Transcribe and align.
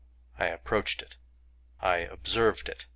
I 0.39 0.47
approached 0.47 1.03
it. 1.03 1.17
I 1.79 1.97
observed 1.97 2.67
it. 2.69 2.87